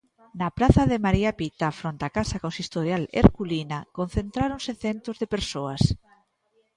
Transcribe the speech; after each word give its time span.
Na 0.39 0.47
praza 0.57 0.83
de 0.91 0.97
María 1.05 1.31
Pita, 1.39 1.67
fronte 1.79 2.03
á 2.09 2.11
casa 2.17 2.41
consistorial 2.45 3.03
herculina, 3.17 3.79
concentráronse 3.97 4.71
centos 4.83 5.15
de 5.21 5.27
persoas. 5.35 5.81